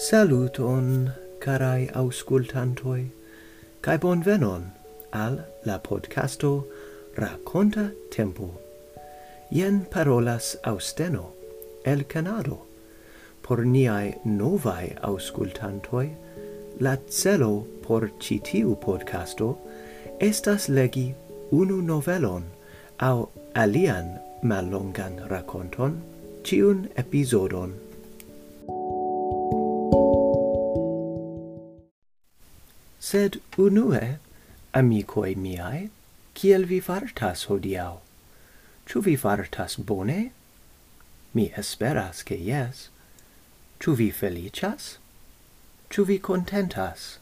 Saluton, 0.00 1.12
carai 1.40 1.90
auscultantoi, 1.92 3.10
cae 3.84 3.98
bonvenon 3.98 4.62
al 5.12 5.34
la 5.66 5.76
podcasto 5.78 6.52
Raconta 7.18 7.90
Tempo. 8.10 8.48
Ien 9.52 9.84
parolas 9.84 10.56
Austeno, 10.64 11.34
el 11.84 12.06
Canado. 12.06 12.60
Por 13.42 13.66
niai 13.66 14.14
novae 14.24 14.96
auscultantoi, 15.02 16.08
la 16.80 16.96
celo 17.06 17.66
por 17.82 18.08
citiu 18.18 18.78
podcasto 18.80 19.58
estas 20.18 20.70
legi 20.70 21.14
unu 21.52 21.82
novelon 21.82 22.48
au 23.00 23.28
alian 23.54 24.18
mallongan 24.42 25.28
raconton 25.28 26.00
ciun 26.42 26.88
episodon 26.96 27.89
sed 33.10 33.40
unue, 33.58 34.18
amicoi 34.72 35.34
miae, 35.34 35.88
kiel 36.38 36.66
vi 36.70 36.78
fartas 36.88 37.48
hodiau? 37.50 37.98
Ču 38.86 39.02
vi 39.02 39.16
fartas 39.18 39.74
bone? 39.88 40.30
Mi 41.34 41.48
esperas 41.62 42.22
che 42.22 42.38
yes. 42.38 42.88
Ču 43.80 43.96
vi 43.98 44.10
felicias? 44.10 44.98
Ču 45.90 46.06
vi 46.06 46.18
contentas? 46.18 47.18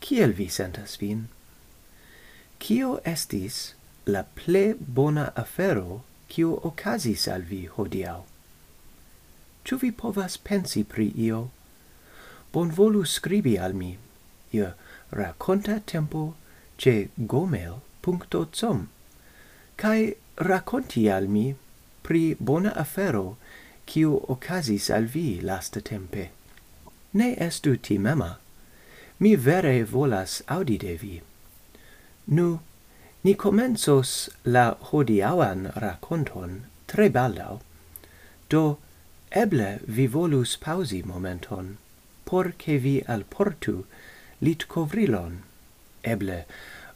Kiel 0.00 0.36
vi 0.36 0.48
sentas 0.52 1.00
vin? 1.00 1.28
Cio 2.60 3.00
estis 3.04 3.72
la 4.06 4.24
ple 4.36 4.74
bona 4.78 5.30
afero 5.34 6.02
cio 6.28 6.60
ocasis 6.62 7.28
al 7.28 7.48
vi 7.48 7.64
hodiau? 7.66 8.24
Ču 9.64 9.80
vi 9.80 9.90
povas 9.92 10.36
pensi 10.36 10.84
pri 10.84 11.12
io? 11.16 11.46
Bonvolu 12.52 13.06
scribi 13.06 13.56
al 13.58 13.72
mi 13.72 13.96
ihr 14.56 14.74
racontatempo 15.12 16.34
ce 16.78 16.96
gomel.com 17.34 18.88
cae 19.76 20.16
raconti 20.50 21.08
al 21.08 21.28
mi 21.28 21.54
pri 22.02 22.36
bona 22.38 22.72
afero 22.76 23.36
quiu 23.86 24.20
ocasis 24.28 24.90
al 24.90 25.04
vi 25.04 25.40
lasta 25.40 25.80
tempe. 25.80 26.30
Ne 27.12 27.34
estu 27.38 27.76
timema, 27.76 28.38
mi 29.18 29.34
vere 29.36 29.84
volas 29.84 30.42
audi 30.48 30.76
de 30.78 30.96
vi. 30.96 31.20
Nu, 32.26 32.60
ni 33.24 33.34
comensos 33.34 34.28
la 34.44 34.74
hodiauan 34.90 35.72
raconton 35.76 36.66
tre 36.86 37.08
baldau, 37.08 37.60
do 38.48 38.78
eble 39.30 39.80
vi 39.86 40.06
volus 40.06 40.56
pausi 40.56 41.02
momenton, 41.02 41.76
por 42.24 42.52
che 42.58 42.78
vi 42.78 43.02
alportu 43.08 43.84
litkovrilon, 44.40 45.42
eble 46.04 46.44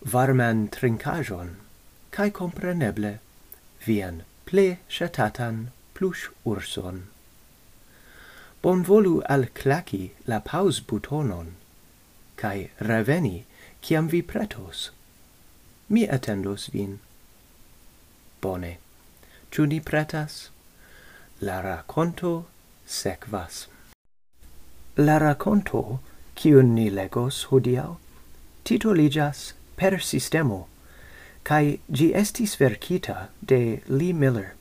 varman 0.04 0.68
trincajon, 0.68 1.56
cae 2.10 2.30
compreneble 2.30 3.18
vian 3.86 4.22
ple 4.46 4.78
shatatan 4.88 5.68
plus 5.94 6.28
urson. 6.44 7.06
Bonvolu 8.62 9.22
al 9.28 9.46
claci 9.54 10.10
la 10.26 10.40
paus 10.40 10.80
butonon, 10.80 11.54
cae 12.36 12.70
reveni 12.80 13.44
ciam 13.82 14.08
vi 14.08 14.22
pretos. 14.22 14.90
Mi 15.88 16.06
attendos 16.06 16.68
vin. 16.72 17.00
Bone. 18.40 18.78
Ciu 19.50 19.66
ni 19.66 19.80
pretas? 19.80 20.50
La 21.40 21.60
raconto 21.62 22.46
sequas. 22.86 23.66
La 24.96 25.18
raconto 25.18 26.00
kiun 26.40 26.70
ni 26.72 26.88
legos 26.88 27.42
hodiau, 27.50 27.98
titoligas 28.64 29.52
Per 29.76 29.98
Systemo, 30.00 30.68
cae 31.44 31.74
gi 31.92 32.06
estis 32.16 32.54
verkita 32.56 33.28
de 33.44 33.82
Lee 33.88 34.14
Miller. 34.16 34.54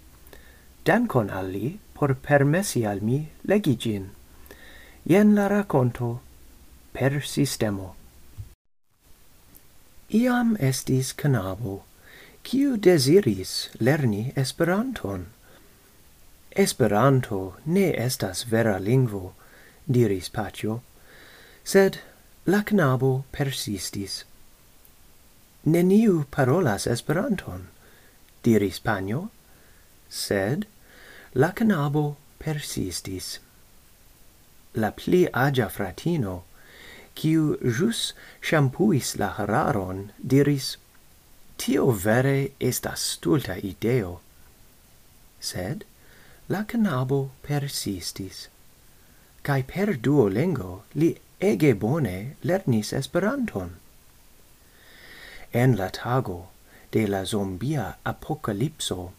Dankon 0.84 1.31
al 1.31 1.48
li 1.53 1.80
por 1.96 2.16
permessi 2.16 2.84
al 2.84 3.00
mi 3.00 3.20
legi 3.48 3.78
gin. 3.78 4.09
Ien 5.08 5.31
la 5.36 5.48
raconto 5.48 6.20
Per 6.92 7.24
Systemo. 7.24 7.96
Iam 10.12 10.58
estis 10.59 11.14
canabo, 11.16 11.84
kiu 12.44 12.76
desiris 12.76 13.70
lerni 13.80 14.34
Esperanton. 14.36 15.28
Esperanto 16.52 17.56
ne 17.66 17.94
estas 17.96 18.44
vera 18.52 18.76
lingvo, 18.80 19.32
diris 19.88 20.28
Pacio, 20.28 20.82
sed 21.69 22.00
la 22.46 22.63
knabo 22.63 23.25
persistis. 23.31 24.24
Neniu 25.66 26.25
parolas 26.31 26.88
Esperanton, 26.88 27.68
diris 28.41 28.80
panio, 28.80 29.30
sed 30.09 30.66
la 31.35 31.52
knabo 31.52 32.16
persistis. 32.40 33.38
La 34.74 34.90
pli 34.90 35.22
agia 35.44 35.69
fratino, 35.69 36.35
kiu 37.13 37.46
jus 37.62 38.02
shampuis 38.41 39.13
la 39.22 39.29
hararon, 39.38 40.09
diris, 40.25 40.74
tio 41.62 41.91
vere 41.91 42.50
estas 42.59 43.06
stulta 43.13 43.62
ideo. 43.62 44.19
Sed 45.40 45.85
la 46.50 46.66
knabo 46.66 47.24
persistis, 47.46 48.47
cae 49.44 49.62
per 49.62 50.00
duolingo 50.02 50.74
li 50.96 51.13
ege 51.42 51.74
bone 51.74 52.36
lernis 52.44 52.92
Esperanton. 52.92 53.76
En 55.54 55.76
la 55.78 55.90
tago 55.90 56.48
de 56.92 57.08
la 57.08 57.24
zombia 57.24 57.96
apokalipso 58.06 59.12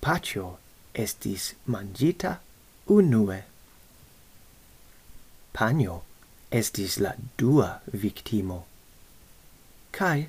pacio 0.00 0.58
estis 0.94 1.54
mangita 1.66 2.38
unue. 2.88 3.44
Panio 5.54 6.02
estis 6.50 6.98
la 6.98 7.14
dua 7.36 7.80
victimo. 7.92 8.64
Kai 9.92 10.28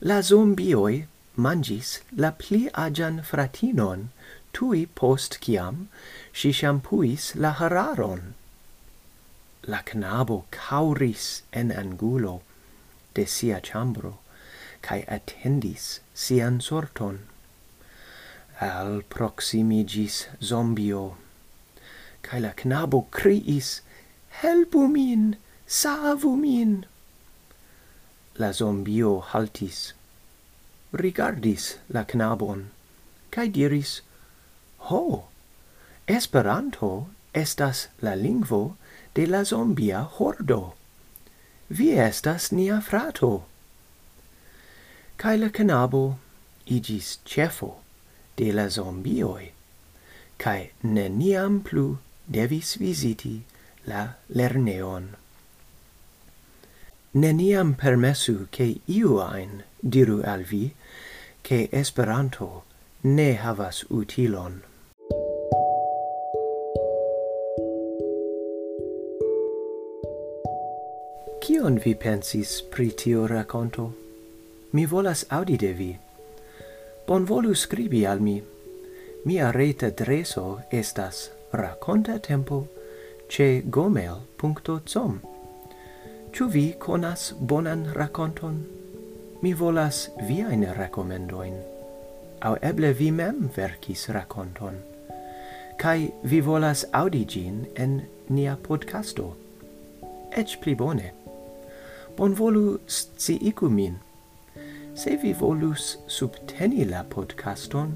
la 0.00 0.20
zombioi 0.20 1.06
mangis 1.36 2.00
la 2.16 2.32
pli 2.32 2.68
agian 2.74 3.22
fratinon 3.22 4.08
tui 4.52 4.86
post 4.86 5.38
ciam 5.40 5.86
si 6.32 6.50
shampuis 6.50 7.36
la 7.36 7.52
hararon 7.52 8.34
la 9.66 9.82
knabo 9.82 10.44
cauris 10.50 11.42
en 11.52 11.72
angulo 11.72 12.42
de 13.14 13.24
sia 13.26 13.60
chambro 13.60 14.18
kai 14.82 15.04
attendis 15.08 16.00
sian 16.14 16.60
sorton. 16.60 17.18
Al 18.60 19.02
proximigis 19.02 20.26
zombio 20.40 21.16
kai 22.22 22.40
la 22.40 22.52
knabo 22.52 23.06
criis 23.10 23.80
helpu 24.40 24.88
min 24.88 25.36
savu 25.66 26.36
min. 26.36 26.86
La 28.38 28.52
zombio 28.52 29.20
haltis 29.32 29.92
rigardis 30.92 31.76
la 31.88 32.04
knabon 32.04 32.66
kai 33.30 33.48
diris 33.48 34.00
ho 34.88 35.24
esperanto 36.06 37.08
estas 37.34 37.88
la 38.00 38.14
lingvo 38.14 38.76
de 39.16 39.24
la 39.26 39.42
zombia 39.44 40.06
hordo. 40.18 40.74
Vi 41.70 41.86
estas 41.98 42.52
nia 42.52 42.82
frato. 42.82 43.44
Cae 45.16 45.38
la 45.38 45.48
canabo 45.48 46.18
igis 46.66 47.16
cefo 47.24 47.70
de 48.36 48.52
la 48.52 48.66
zombioi, 48.68 49.52
cae 50.36 50.68
neniam 50.84 51.62
plu 51.64 51.86
devis 52.28 52.76
visiti 52.76 53.40
la 53.86 54.02
lerneon. 54.28 55.08
Neniam 57.14 57.74
permesu 57.74 58.48
che 58.50 58.80
iu 58.86 59.18
ein 59.22 59.62
diru 59.80 60.20
al 60.26 60.42
vi 60.42 60.74
che 61.42 61.70
Esperanto 61.72 62.64
ne 63.02 63.32
havas 63.36 63.84
utilon. 63.88 64.60
Kion 71.56 71.78
vi 71.84 71.94
pensis 71.94 72.58
pri 72.70 72.90
tio 72.90 73.26
raconto? 73.26 73.92
Mi 74.72 74.84
volas 74.86 75.24
audi 75.30 75.56
de 75.56 75.72
vi. 75.72 75.88
Bonvolu 77.06 77.54
scribi 77.54 78.02
al 78.06 78.20
mi. 78.20 78.42
Mia 79.24 79.50
reta 79.50 79.86
adreso 79.86 80.60
estas 80.70 81.30
racontatempo 81.52 82.60
ce 83.28 83.62
gmail.com 83.64 85.18
Ĉu 86.32 86.48
vi 86.52 86.74
konas 86.78 87.32
bonan 87.40 87.88
raconton? 87.94 88.62
Mi 89.40 89.54
volas 89.54 90.10
viain 90.28 90.68
rekomendoin. 90.76 91.54
Au 92.40 92.56
eble 92.60 92.92
vi 92.92 93.10
mem 93.10 93.48
verkis 93.56 94.08
raconton. 94.08 94.82
Kai 95.78 96.10
vi 96.22 96.40
volas 96.40 96.84
audi 96.92 97.24
ĝin 97.24 97.64
en 97.76 98.02
nia 98.28 98.58
podcasto. 98.62 99.32
Eĉ 100.36 100.60
pli 100.60 100.74
bone 100.74 101.25
bonvolu 102.16 102.78
sciigu 102.86 103.68
min. 103.68 103.96
Se 104.94 105.18
vi 105.22 105.32
volus 105.32 105.96
subteni 106.08 106.84
la 106.84 107.04
podcaston, 107.04 107.92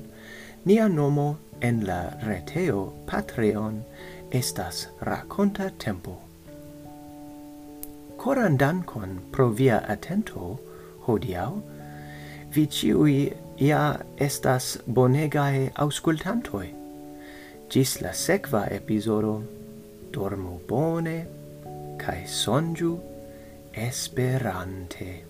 nia 0.64 0.88
nomo 0.88 1.36
en 1.60 1.86
la 1.86 2.12
reteo 2.22 2.92
Patreon 3.06 3.82
estas 4.30 4.88
Raconta 5.00 5.70
Tempo. 5.78 6.18
Coran 8.16 8.56
dankon 8.56 9.18
pro 9.32 9.48
via 9.48 9.80
atento 9.88 10.58
hodiau, 11.06 11.62
vi 12.52 12.66
ciui 12.66 13.32
ia 13.58 14.00
estas 14.18 14.78
bonegae 14.86 15.70
auscultantoi. 15.76 16.74
Gis 17.70 18.00
la 18.02 18.12
sekva 18.12 18.66
episodo, 18.70 19.40
dormu 20.12 20.58
bone, 20.68 21.24
cae 21.96 22.26
sonju 22.26 23.09
Esperante. 23.72 25.24